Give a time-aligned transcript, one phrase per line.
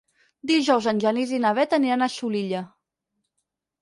[0.51, 2.63] Dijous en Genís i na Bet aniran a Xulilla.